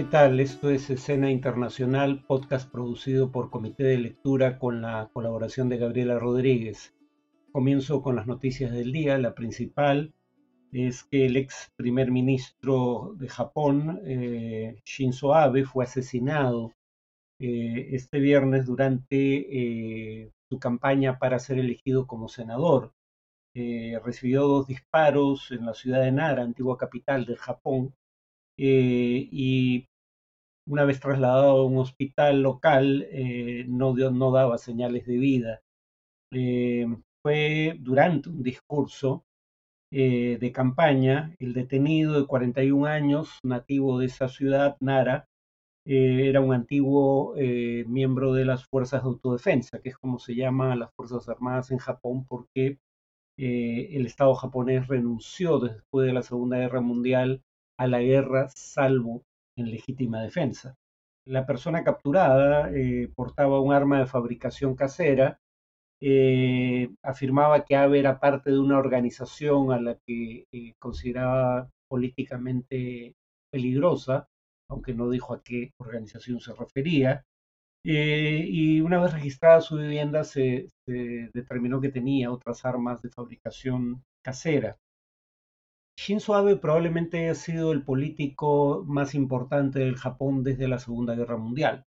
[0.00, 0.40] ¿qué tal?
[0.40, 6.18] Esto es Escena Internacional, podcast producido por Comité de Lectura con la colaboración de Gabriela
[6.18, 6.94] Rodríguez.
[7.52, 9.18] Comienzo con las noticias del día.
[9.18, 10.14] La principal
[10.72, 16.72] es que el ex primer ministro de Japón, eh, Shinzo Abe, fue asesinado
[17.38, 22.94] eh, este viernes durante eh, su campaña para ser elegido como senador.
[24.02, 27.94] recibió dos disparos en la ciudad de Nara, antigua capital del Japón,
[28.56, 29.89] y
[30.70, 33.06] una vez trasladado a un hospital local
[33.68, 35.60] no, no daba señales de vida.
[37.22, 39.24] fue durante un discurso
[39.92, 45.26] eh, de campaña, el detenido de 41 años, nativo de esa ciudad, Nara,
[45.84, 50.36] eh, era un antiguo eh, miembro de las Fuerzas de Autodefensa, que es como se
[50.36, 52.78] llama las Fuerzas Armadas en Japón, porque
[53.36, 57.42] el Estado japonés renunció después de la Segunda Guerra Mundial
[57.78, 59.22] a la guerra salvo
[59.60, 60.76] en legítima defensa.
[61.26, 62.70] La persona capturada
[63.14, 65.38] portaba un arma de fabricación casera
[66.02, 73.14] eh, afirmaba que AVE era parte de una organización a la que eh, consideraba políticamente
[73.50, 74.28] peligrosa,
[74.68, 77.24] aunque no dijo a qué organización se refería.
[77.84, 84.02] Eh, y una vez registrada su vivienda se, determinó que tenía otras armas de fabricación
[84.22, 84.78] casera.
[85.98, 91.36] Shinzo Abe probablemente ha sido el político más importante del Japón desde la Segunda Guerra
[91.36, 91.84] Mundial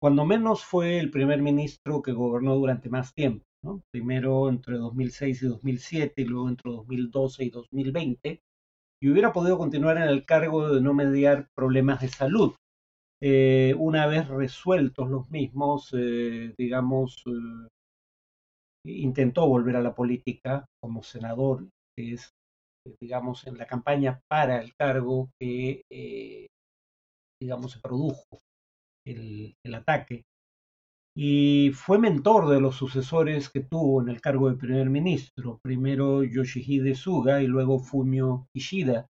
[0.00, 3.44] cuando menos fue el primer ministro que gobernó durante más tiempo,
[3.92, 8.40] primero entre 2006 y 2007 y luego entre 2012 y 2020,
[9.02, 12.54] y hubiera podido continuar en el cargo de no mediar problemas de salud.
[13.22, 17.68] Eh, una vez resueltos los mismos, eh, digamos, eh,
[18.86, 22.30] intentó volver a la política como senador, que es,
[23.00, 25.82] digamos, en la campaña para el cargo que,
[27.40, 28.40] digamos, se produjo
[29.06, 30.24] el, ataque.
[31.16, 36.22] Y fue mentor de los sucesores que tuvo en el cargo de primer ministro, primero
[36.22, 39.06] Yoshihide Suga y luego Fumio Kishida,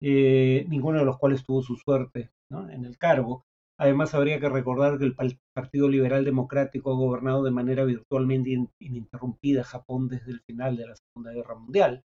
[0.00, 3.44] eh, ninguno de los cuales tuvo su suerte en el cargo.
[3.78, 5.16] Además, habría que recordar que el
[5.52, 10.94] Partido Liberal Democrático ha gobernado de manera virtualmente ininterrumpida Japón desde el final de la
[10.94, 12.04] Segunda Guerra Mundial,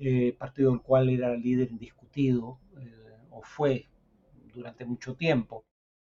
[0.00, 3.86] eh, partido del cual era líder indiscutido, eh, o fue
[4.54, 5.64] durante mucho tiempo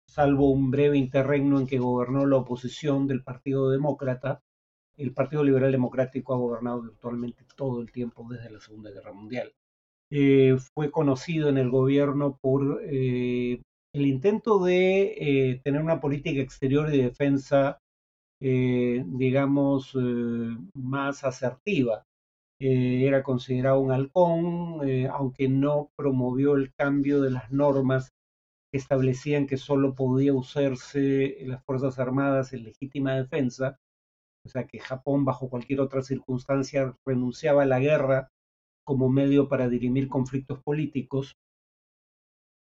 [0.09, 4.41] salvo un breve interregno en que gobernó la oposición del Partido Demócrata,
[4.97, 9.53] el Partido Liberal Democrático ha gobernado virtualmente todo el tiempo desde la Segunda Guerra Mundial.
[10.11, 13.61] Eh, fue conocido en el gobierno por eh,
[13.94, 17.79] el intento de tener una política exterior y de defensa,
[18.39, 19.95] digamos,
[20.73, 22.03] más asertiva.
[22.59, 24.81] Era considerado un halcón,
[25.12, 28.12] aunque no promovió el cambio de las normas
[28.72, 33.80] establecían que solo podía usarse las Fuerzas Armadas en legítima defensa,
[34.46, 38.30] o sea que Japón bajo cualquier otra circunstancia renunciaba a la guerra
[38.86, 41.36] como medio para dirimir conflictos políticos.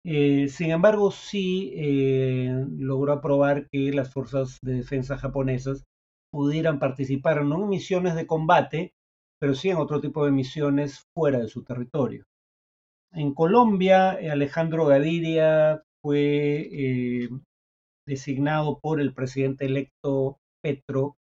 [0.05, 5.85] Eh, sin embargo, sí eh, logró aprobar que las fuerzas de defensa japonesas
[6.31, 8.93] pudieran participar no en misiones de combate,
[9.39, 12.25] pero sí en otro tipo de misiones fuera de su territorio.
[13.13, 17.29] En Colombia, Alejandro Gaviria fue eh,
[18.07, 21.17] designado por el presidente electo Petro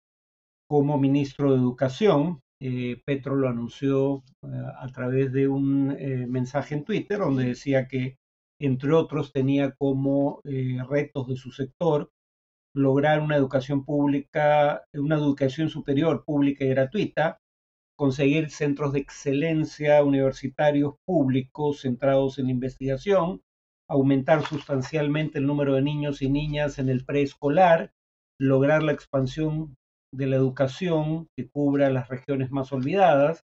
[0.68, 2.42] como ministro de Educación.
[2.60, 4.48] Eh, Petro lo anunció eh,
[4.80, 5.88] a través de un
[6.30, 8.18] mensaje en Twitter donde decía que,
[8.60, 12.10] entre otros, tenía como retos de su sector
[12.76, 17.40] lograr una educación pública, una educación superior pública y gratuita,
[17.96, 23.42] conseguir centros de excelencia universitarios públicos centrados en investigación,
[23.90, 27.94] aumentar sustancialmente el número de niños y niñas en el preescolar,
[28.40, 29.76] lograr la expansión
[30.14, 33.44] de la educación que cubra las regiones más olvidadas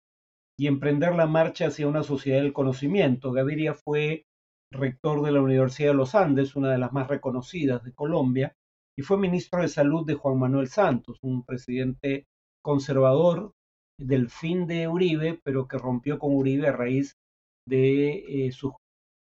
[0.57, 3.31] y emprender la marcha hacia una sociedad del conocimiento.
[3.31, 4.25] Gaviria fue
[4.71, 8.55] rector de la Universidad de los Andes, una de las más reconocidas de Colombia,
[8.97, 12.25] y fue ministro de Salud de Juan Manuel Santos, un presidente
[12.61, 13.53] conservador
[14.05, 17.13] del fin de Uribe, pero que rompió con Uribe a raíz
[17.67, 18.51] de eh,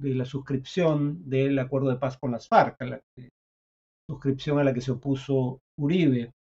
[0.00, 3.00] la suscripción del acuerdo de paz con las FARC, la
[4.09, 6.32] suscripción a la que se opuso Uribe.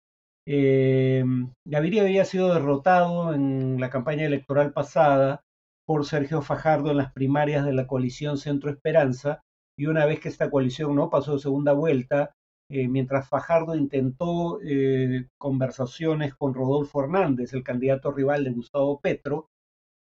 [0.47, 1.23] Eh,
[1.67, 5.41] Gaviria había sido derrotado en la campaña electoral pasada
[5.85, 9.41] por Sergio Fajardo en las primarias de la coalición Centro Esperanza,
[9.77, 12.35] y una vez que esta coalición no pasó segunda vuelta,
[12.69, 19.47] eh, mientras Fajardo intentó eh, conversaciones con Rodolfo Hernández, el candidato rival de Gustavo Petro,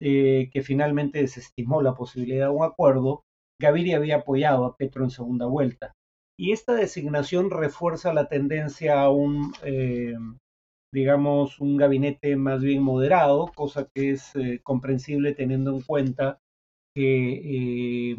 [0.00, 3.22] que finalmente desestimó la posibilidad de un acuerdo,
[3.60, 5.94] Gaviria había apoyado a Petro en segunda vuelta.
[6.36, 10.16] Y esta designación refuerza la tendencia a un, eh,
[10.92, 16.40] digamos, un gabinete más bien moderado, cosa que es eh, comprensible teniendo en cuenta
[16.94, 18.16] que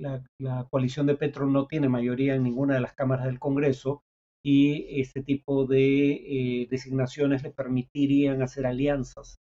[0.00, 4.02] la, coalición de Petro no tiene mayoría en ninguna de las cámaras del Congreso
[4.42, 9.36] y este tipo de designaciones le permitirían hacer alianzas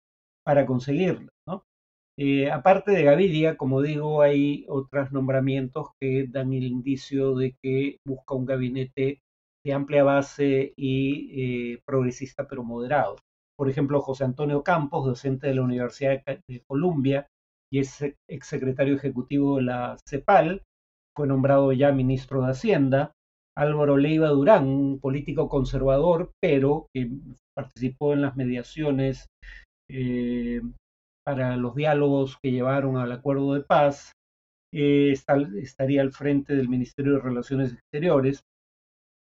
[0.44, 1.28] para conseguirlo.
[1.46, 1.64] ¿no?
[2.18, 7.98] Eh, aparte de Gaviria, como digo, hay otros nombramientos que dan el indicio de que
[8.06, 9.20] busca un gabinete
[9.64, 13.16] de amplia base y eh, progresista pero moderado.
[13.58, 17.26] Por ejemplo, José Antonio Campos, docente de la Universidad de Columbia
[17.72, 20.62] y es exsecretario ejecutivo de la CEPAL,
[21.16, 23.12] fue nombrado ya ministro de Hacienda.
[23.56, 27.10] Álvaro Leiva Durán, un político conservador, pero que
[27.56, 29.26] participó en las mediaciones
[29.90, 30.60] eh,
[31.24, 34.12] para los diálogos que llevaron al acuerdo de paz,
[34.74, 35.14] eh,
[35.56, 38.42] estaría al frente del Ministerio de Relaciones Exteriores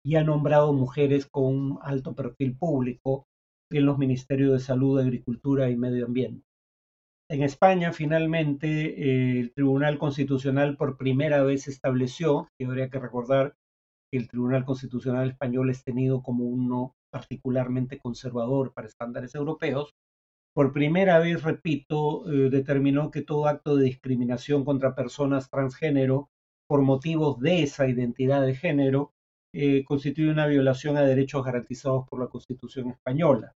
[0.05, 3.25] y ha nombrado mujeres con un alto perfil público
[3.71, 6.45] en los Ministerios de Salud, Agricultura y Medio Ambiente.
[7.31, 13.57] En España, finalmente, eh, el Tribunal Constitucional por primera vez estableció, y habría que recordar
[14.11, 19.95] que el Tribunal Constitucional español es tenido como uno particularmente conservador para estándares europeos,
[20.55, 26.29] por primera vez, repito, eh, determinó que todo acto de discriminación contra personas transgénero
[26.69, 29.13] por motivos de esa identidad de género
[29.53, 33.55] eh, constituye una violación a derechos garantizados por la Constitución española.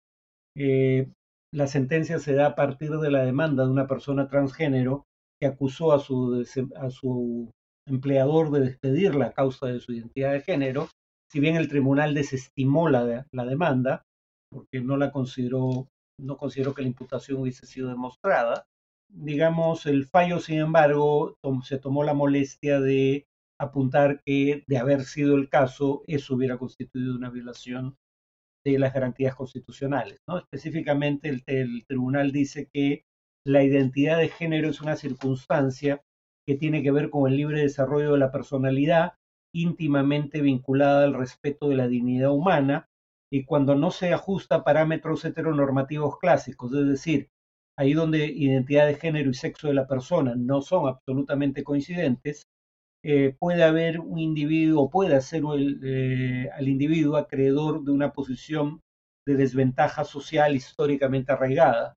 [1.52, 5.04] La sentencia se da a partir de la demanda de una persona transgénero
[5.40, 6.44] que acusó a su,
[6.76, 7.50] a su
[7.87, 10.88] empleador de despedirla a causa de su identidad de género,
[11.31, 14.02] si bien el tribunal desestimó la, la demanda,
[14.50, 15.88] porque no la consideró
[16.19, 18.66] no considero que la imputación hubiese sido demostrada.
[19.08, 23.26] Digamos, el fallo, sin embargo, se tomó la molestia de
[23.60, 27.96] apuntar que, de haber sido el caso, eso hubiera constituido una violación
[28.72, 30.18] de las garantías constitucionales.
[30.28, 30.38] ¿no?
[30.38, 33.04] Específicamente, el, el tribunal dice que
[33.46, 36.02] la identidad de género es una circunstancia
[36.46, 39.14] que tiene que ver con el libre desarrollo de la personalidad,
[39.54, 42.88] íntimamente vinculada al respeto de la dignidad humana
[43.32, 47.28] y cuando no se ajusta a parámetros heteronormativos clásicos, es decir,
[47.78, 52.46] ahí donde identidad de género y sexo de la persona no son absolutamente coincidentes,
[53.08, 55.44] eh, puede haber un individuo, puede ser
[55.84, 58.80] eh, al individuo acreedor de una posición
[59.24, 61.94] de desventaja social históricamente arraigada.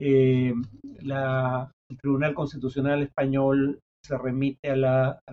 [0.00, 0.52] Eh,
[1.00, 4.84] el Tribunal Constitucional Español se remite al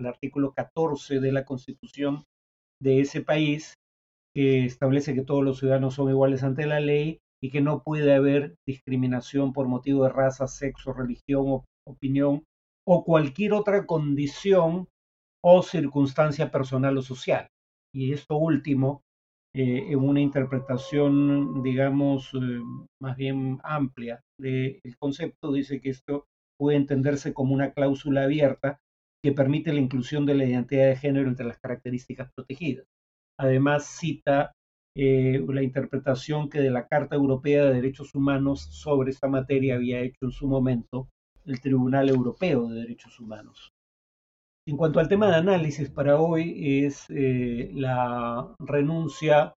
[0.06, 2.22] artículo 14 de la Constitución
[2.80, 3.74] de ese país
[4.32, 8.14] que establece que todos los ciudadanos son iguales ante la ley y que no puede
[8.14, 12.44] haber discriminación por motivo de raza, sexo, religión, opinión
[12.86, 14.86] o cualquier otra condición
[15.48, 17.46] o circunstancia personal o social.
[17.94, 19.04] Y esto último,
[19.54, 22.60] eh, en una interpretación, digamos, eh,
[23.00, 26.26] más bien amplia del concepto, dice que esto
[26.58, 28.80] puede entenderse como una cláusula abierta
[29.22, 32.86] que permite la inclusión de la identidad de género entre las características protegidas.
[33.38, 34.52] Además, cita
[34.96, 40.00] eh, la interpretación que de la Carta Europea de Derechos Humanos sobre esta materia había
[40.00, 41.08] hecho en su momento
[41.44, 43.75] el Tribunal Europeo de Derechos Humanos.
[44.68, 49.54] En cuanto al tema de análisis para hoy es eh, la renuncia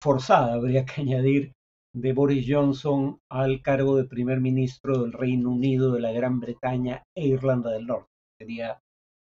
[0.00, 1.52] forzada, habría que añadir,
[1.94, 7.02] de Boris Johnson al cargo de primer ministro del Reino Unido, de la Gran Bretaña
[7.14, 8.08] e Irlanda del Norte.
[8.40, 8.78] Sería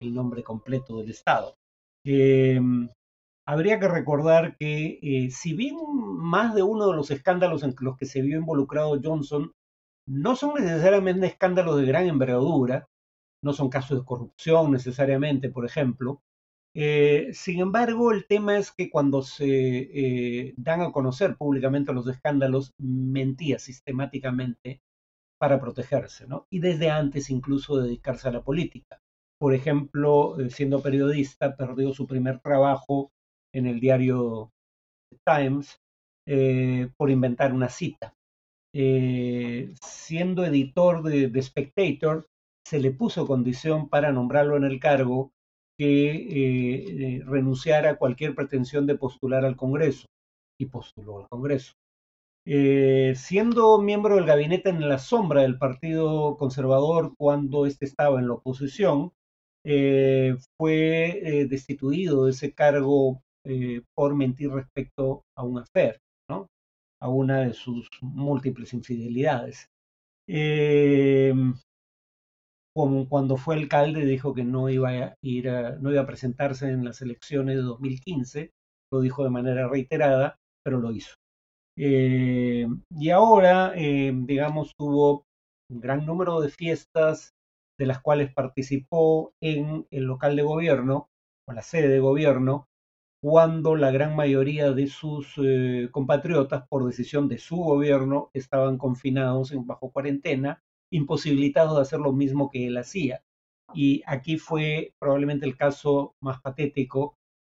[0.01, 1.57] el nombre completo del Estado.
[2.07, 2.61] Eh,
[3.47, 5.77] habría que recordar que eh, si bien
[6.17, 9.53] más de uno de los escándalos en los que se vio involucrado Johnson
[10.07, 12.87] no son necesariamente escándalos de gran envergadura,
[13.45, 16.23] no son casos de corrupción necesariamente, por ejemplo,
[16.77, 22.09] eh, sin embargo, el tema es que cuando se eh, dan a conocer públicamente los
[22.09, 24.83] escándalos, mentía sistemáticamente
[25.39, 26.47] para protegerse, ¿no?
[26.51, 29.01] Y desde antes incluso dedicarse a la política.
[29.39, 33.13] Por ejemplo, siendo periodista, perdió su primer trabajo
[33.53, 34.53] en el diario
[35.25, 35.81] Times
[36.27, 38.15] eh, por inventar una cita.
[38.73, 42.27] Eh, siendo editor de, The Spectator,
[42.67, 45.33] se le puso condición para nombrarlo en el cargo
[45.79, 50.07] que eh, renunciara a cualquier pretensión de postular al Congreso
[50.59, 51.75] y postuló al Congreso.
[52.47, 58.35] siendo miembro del gabinete en la sombra del Partido Conservador cuando éste estaba en la
[58.35, 59.13] oposición,
[60.59, 66.49] fue destituido de ese cargo eh, por mentir respecto a un affair, ¿no?
[67.01, 69.69] a una de sus múltiples infidelidades.
[72.75, 77.63] Cuando fue alcalde dijo que no iba a ir a presentarse en las elecciones de
[77.63, 78.51] 2015,
[78.93, 81.15] lo dijo de manera reiterada, pero lo hizo.
[81.77, 85.25] Eh, y ahora, eh, digamos, tuvo
[85.71, 87.31] un gran número de fiestas
[87.79, 91.09] de las cuales participó en el local de gobierno
[91.49, 92.67] o la sede de gobierno,
[93.23, 99.53] cuando la gran mayoría de sus eh, compatriotas, por decisión de su gobierno, estaban confinados
[99.53, 100.63] en bajo cuarentena,
[100.95, 103.23] imposibilitados de hacer lo mismo que él hacía.
[103.75, 107.17] Y aquí fue probablemente el caso más patético,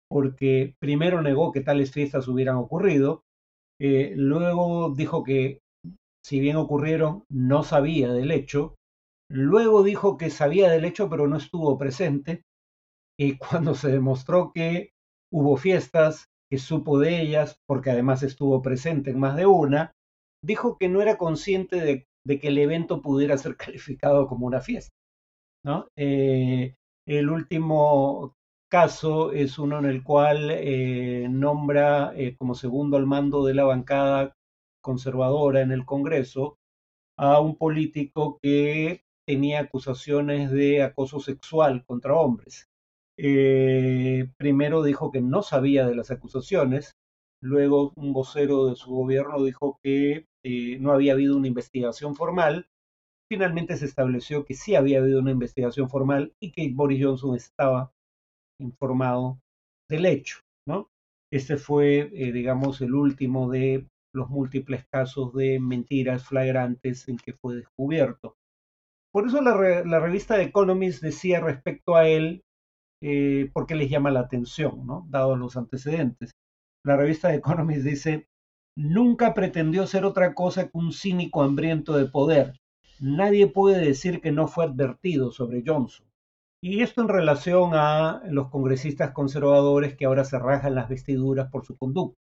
[0.10, 3.22] porque primero negó que tales fiestas hubieran ocurrido,
[3.79, 5.60] eh, luego dijo que
[6.25, 8.75] si bien ocurrieron, no sabía del hecho,
[9.29, 12.41] luego dijo que sabía del hecho pero no estuvo presente,
[13.20, 14.91] y cuando se demostró que
[15.32, 19.91] hubo fiestas, que supo de ellas, porque además estuvo presente en más de una,
[20.44, 24.93] dijo que no era consciente de, que el evento pudiera ser calificado como una fiesta.
[25.96, 28.36] Eh, el último
[28.69, 33.65] caso es uno en el cual eh, nombra eh, como segundo al mando de la
[33.65, 34.34] bancada
[34.81, 36.57] conservadora en el Congreso
[37.17, 42.69] a un político que tenía acusaciones de acoso sexual contra hombres.
[44.38, 46.96] Primero dijo que no sabía de las acusaciones,
[47.41, 52.70] luego un vocero de su gobierno dijo que eh, no había habido una investigación formal,
[53.30, 57.92] finalmente se estableció que sí había habido una investigación formal y que Boris Johnson estaba
[58.62, 59.42] informado
[59.89, 60.89] del hecho, ¿no?
[61.34, 67.34] Este fue, eh, digamos, el último de los múltiples casos de mentiras flagrantes en que
[67.34, 68.38] fue descubierto.
[69.12, 69.54] Por eso la,
[70.00, 72.42] revista The Economist decía respecto a él
[73.04, 75.06] eh, porque les llama la atención, ¿no?
[75.10, 76.32] Dados los antecedentes.
[76.86, 78.27] La revista The Economist dice,
[78.77, 82.53] nunca pretendió ser otra cosa que un cínico hambriento de poder.
[83.00, 86.05] Nadie puede decir que no fue advertido sobre Johnson.
[86.62, 91.65] Y esto en relación a los congresistas conservadores que ahora se rajan las vestiduras por
[91.65, 92.17] su conducta.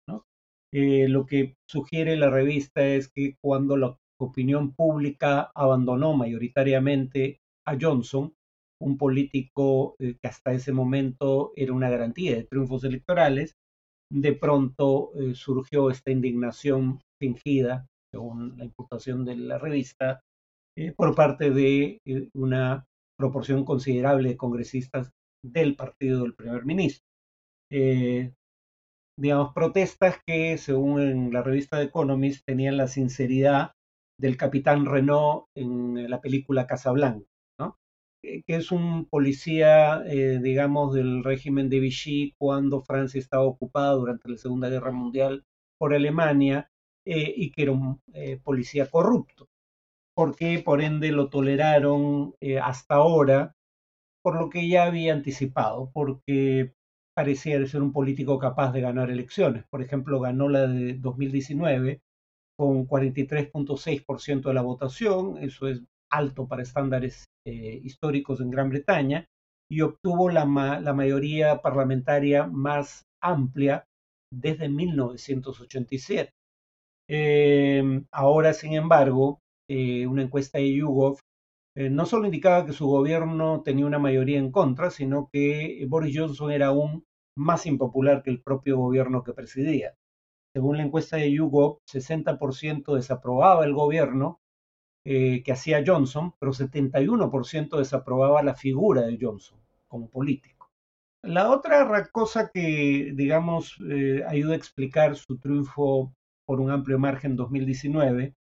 [0.73, 7.77] Eh, lo que sugiere la revista es que cuando la opinión pública abandonó mayoritariamente a
[7.81, 8.35] Johnson,
[8.81, 13.57] un político eh, que hasta ese momento era una garantía de triunfos electorales,
[14.11, 20.21] de pronto eh, surgió esta indignación fingida, según la imputación de la revista,
[20.77, 22.01] eh, por parte de
[22.35, 22.85] una
[23.17, 25.11] proporción considerable de congresistas
[25.45, 27.05] del partido del primer ministro.
[29.19, 33.73] digamos, protestas que, según la revista The Economist, tenían la sinceridad
[34.19, 37.30] del capitán Renault en la película Casablanca
[38.23, 44.29] que es un policía, eh, digamos, del régimen de Vichy cuando Francia estaba ocupada durante
[44.29, 45.45] la Segunda Guerra Mundial
[45.79, 46.71] por Alemania
[47.07, 49.49] eh, y que era un eh, policía corrupto.
[50.15, 53.57] Porque por ende lo toleraron hasta ahora,
[54.23, 56.75] por lo que ya había anticipado, porque
[57.15, 59.65] parecía ser un político capaz de ganar elecciones.
[59.71, 62.03] Por ejemplo, ganó la de 2019
[62.57, 69.27] con 43.6% de la votación, eso es alto para estándares eh, históricos en Gran Bretaña
[69.71, 73.85] y obtuvo la, mayoría parlamentaria más amplia
[74.33, 76.31] desde 1987.
[77.09, 79.39] Em, ahora, sin embargo,
[79.69, 81.19] eh, una encuesta de YouGov
[81.77, 86.17] eh, no solo indicaba que su gobierno tenía una mayoría en contra, sino que Boris
[86.19, 87.05] Johnson era aún
[87.39, 89.95] más impopular que el propio gobierno que presidía.
[90.53, 94.40] Según la encuesta de YouGov, 60% desaprobaba el gobierno
[95.05, 100.71] eh, que hacía Johnson, pero 71% desaprobaba la figura de Johnson como político.
[101.23, 106.15] La otra cosa que, digamos, eh, ayuda a explicar su triunfo
[106.47, 108.35] por un amplio margen en 2019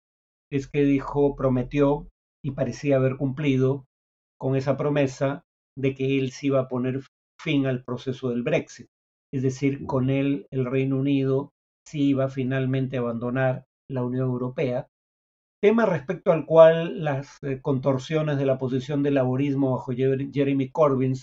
[0.51, 2.07] es que dijo, prometió
[2.43, 3.85] y parecía haber cumplido
[4.37, 5.43] con esa promesa
[5.77, 7.01] de que él sí iba a poner
[7.39, 8.87] fin al proceso del Brexit.
[9.31, 11.51] Es decir, con él el Reino Unido
[11.85, 14.87] sí iba finalmente a abandonar la Unión Europea
[15.61, 21.15] tema respecto al cual las eh, contorsiones de la posición del laborismo bajo Jeremy Corbyn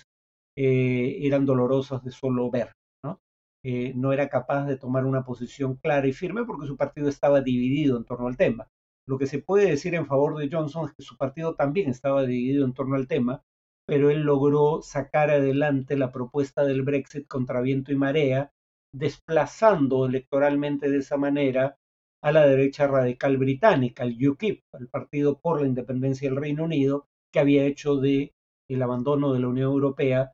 [0.56, 2.72] eh, eran dolorosas de solo ver.
[3.02, 3.20] ¿no?
[3.64, 7.40] Eh, no era capaz de tomar una posición clara y firme porque su partido estaba
[7.40, 8.68] dividido en torno al tema.
[9.08, 12.24] Lo que se puede decir en favor de Johnson es que su partido también estaba
[12.24, 13.42] dividido en torno al tema,
[13.86, 18.52] pero él logró sacar adelante la propuesta del Brexit contra viento y marea,
[18.92, 21.78] desplazando electoralmente de esa manera
[22.26, 27.06] a la derecha radical británica, el UKIP, el Partido por la Independencia del Reino Unido,
[27.32, 28.32] que había hecho de
[28.68, 30.32] el abandono de la Unión Europea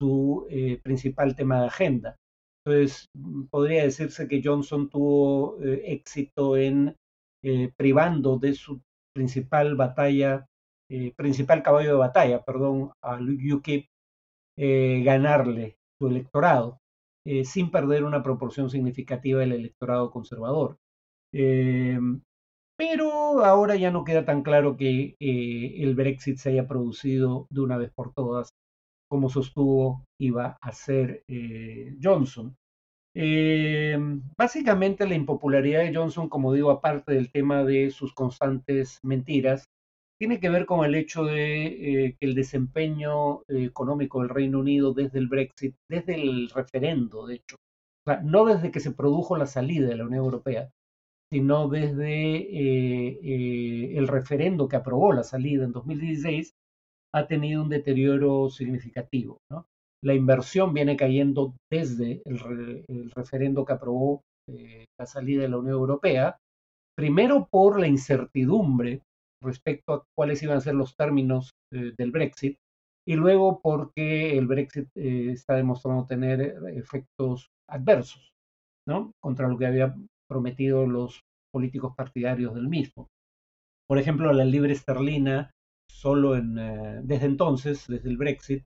[0.00, 2.16] su eh, principal tema de agenda.
[2.64, 3.10] Entonces,
[3.50, 6.96] podría decirse que Johnson tuvo eh, éxito en
[7.44, 8.80] eh, privando de su
[9.14, 10.46] principal batalla
[11.16, 13.88] principal caballo de batalla, perdón, a UKIP
[14.56, 16.78] ganarle su electorado,
[17.42, 20.78] sin perder una proporción significativa del electorado conservador.
[22.78, 27.76] Pero ahora ya no queda tan claro que el Brexit se haya producido de una
[27.76, 28.50] vez por todas
[29.08, 32.56] como sostuvo iba a ser eh, Johnson.
[33.14, 33.96] Eh,
[34.36, 39.64] básicamente la impopularidad de Johnson, como digo, aparte del tema de sus constantes mentiras,
[40.18, 44.92] tiene que ver con el hecho de eh, que el desempeño económico del Reino Unido
[44.92, 47.56] desde el Brexit, desde el referendo, de hecho,
[48.22, 50.70] no desde que se produjo la salida de la Unión Europea,
[51.32, 52.46] sino desde
[53.98, 56.54] el referendo que aprobó la salida en 2016,
[57.14, 59.38] ha tenido un deterioro significativo.
[60.04, 65.74] La inversión viene cayendo desde el, referendo que aprobó eh, la salida de la Unión
[65.74, 66.36] Europea,
[66.96, 69.02] primero por la incertidumbre
[69.42, 72.56] respecto a cuáles iban a ser los términos eh, del Brexit,
[73.08, 78.30] y luego porque el Brexit eh, está demostrando tener efectos adversos,
[78.86, 79.12] ¿no?
[79.22, 83.08] Contra lo que habían prometido los políticos partidarios del mismo.
[83.88, 85.52] Por ejemplo, la libre esterlina
[85.88, 86.42] solo eh,
[87.02, 88.64] desde entonces, desde el Brexit,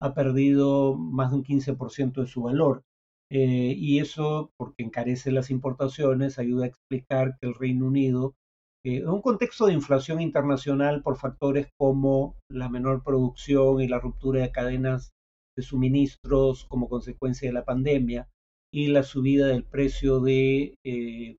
[0.00, 2.82] ha perdido más de un 15% de su valor.
[3.30, 8.34] Eh, y eso, porque encarece las importaciones, ayuda a explicar que el Reino Unido,
[8.84, 13.98] eh, en un contexto de inflación internacional por factores como la menor producción y la
[13.98, 15.10] ruptura de cadenas
[15.56, 18.28] de suministros como consecuencia de la pandemia,
[18.76, 20.76] y la subida del precio de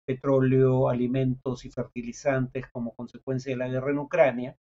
[0.05, 4.57] petróleo, alimentos y fertilizantes como consecuencia de la guerra en Ucrania,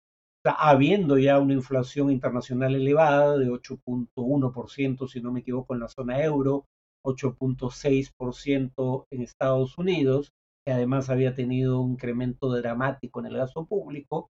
[0.45, 6.23] habiendo ya una inflación internacional elevada de 8.1%, si no me equivoco, en la zona
[6.23, 6.65] euro,
[7.05, 10.31] 8.6% en Estados Unidos,
[10.65, 14.29] que además había tenido un incremento dramático en el gasto público,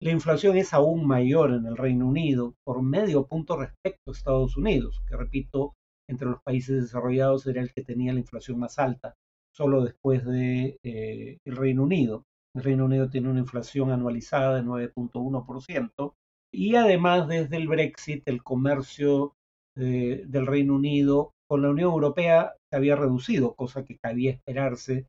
[0.00, 4.56] la inflación es aún mayor en el Reino Unido, por medio punto respecto a Estados
[4.56, 5.74] Unidos, que repito,
[6.10, 9.14] entre los países desarrollados era el que tenía la inflación más alta,
[9.54, 12.24] solo después de eh, el Reino Unido.
[12.54, 16.14] El Reino Unido tiene una inflación anualizada de 9.1%
[16.52, 19.34] y además desde el Brexit el comercio
[19.76, 25.06] eh, del Reino Unido con la Unión Europea se había reducido, cosa que cabía esperarse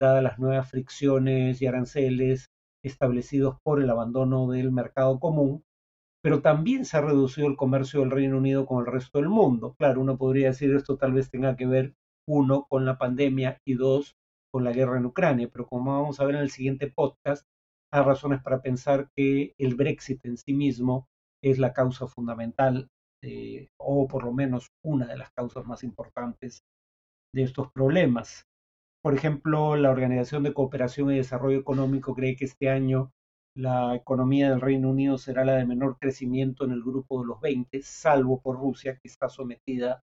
[0.00, 2.50] dadas las nuevas fricciones y aranceles
[2.82, 5.64] establecidos por el abandono del mercado común,
[6.24, 9.74] pero también se ha reducido el comercio del Reino Unido con el resto del mundo.
[9.78, 13.74] Claro, uno podría decir esto tal vez tenga que ver, uno, con la pandemia y
[13.74, 14.16] dos,
[14.50, 17.46] con la guerra en Ucrania, pero como vamos a ver en el siguiente podcast,
[17.92, 21.08] hay razones para pensar que el Brexit en sí mismo
[21.42, 22.88] es la causa fundamental,
[23.22, 26.64] eh, o por lo menos una de las causas más importantes
[27.34, 28.46] de estos problemas.
[29.02, 33.12] Por ejemplo, la Organización de Cooperación y Desarrollo Económico cree que este año
[33.56, 37.40] la economía del Reino Unido será la de menor crecimiento en el grupo de los
[37.40, 40.02] 20, salvo por Rusia, que está sometida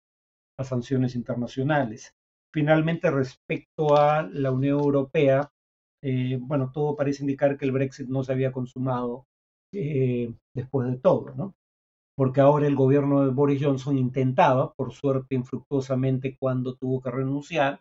[0.58, 2.14] a sanciones internacionales.
[2.52, 5.50] Finalmente, respecto a la Unión Europea,
[6.02, 9.26] eh, bueno, todo parece indicar que el Brexit no se había consumado
[9.72, 11.54] eh, después de todo, ¿no?
[12.16, 17.80] Porque ahora el gobierno de Boris Johnson intentaba, por suerte infructuosamente cuando tuvo que renunciar,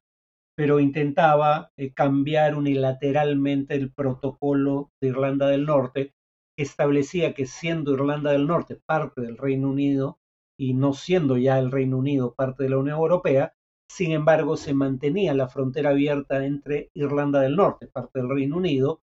[0.58, 6.16] pero intentaba eh, cambiar unilateralmente el protocolo de Irlanda del Norte,
[6.58, 10.18] que establecía que siendo Irlanda del Norte parte del Reino Unido
[10.60, 13.54] y no siendo ya el Reino Unido parte de la Unión Europea,
[13.88, 19.02] sin embargo, se mantenía la frontera abierta entre Irlanda del Norte, parte del Reino Unido,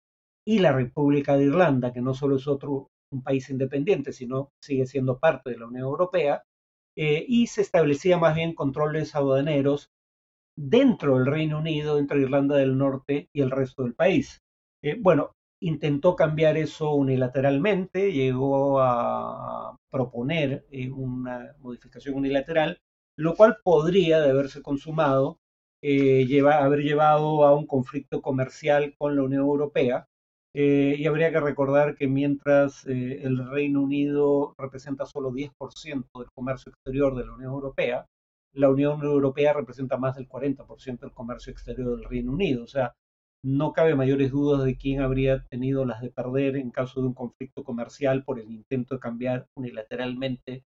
[0.46, 4.86] y la República de Irlanda, que no solo es otro un país independiente, sino sigue
[4.86, 6.44] siendo parte de la Unión Europea,
[6.96, 9.90] eh, y se establecía más bien controles aduaneros
[10.60, 14.40] dentro del Reino Unido, entre Irlanda del Norte y el resto del país.
[14.82, 22.78] Eh, bueno, intentó cambiar eso unilateralmente, llegó a proponer eh, una modificación unilateral,
[23.16, 25.38] lo cual podría, de haberse consumado,
[25.82, 30.06] eh, haber llevado a un conflicto comercial con la Unión Europea.
[30.52, 36.30] Eh, y habría que recordar que mientras eh, el Reino Unido representa solo 10% del
[36.34, 38.06] comercio exterior de la Unión Europea,
[38.54, 42.64] la Unión Europea representa más del 40% del comercio exterior del Reino Unido.
[42.64, 42.94] O sea,
[43.44, 47.14] no cabe mayores dudas de quién habría tenido las de perder en caso de un
[47.14, 50.64] conflicto comercial por el intento de cambiar unilateralmente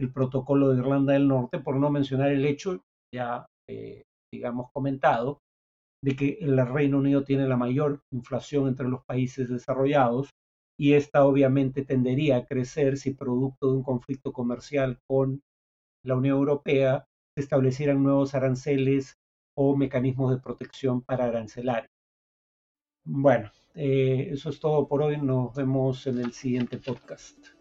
[0.00, 2.82] el protocolo de Irlanda del Norte, por no mencionar el hecho,
[3.14, 5.38] ya eh, digamos comentado,
[6.02, 10.30] de que el Reino Unido tiene la mayor inflación entre los países desarrollados
[10.78, 15.42] y esta obviamente tendería a crecer si producto de un conflicto comercial con
[16.02, 19.18] la Unión Europea se establecieran nuevos aranceles
[19.54, 21.88] o mecanismos de protección para arancelar.
[23.04, 25.16] Bueno, eso es todo por hoy.
[25.16, 27.59] Nos vemos en el siguiente podcast.